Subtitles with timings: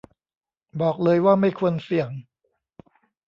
[0.81, 2.09] บอกเลยว่าไม่ควรเสี่ยง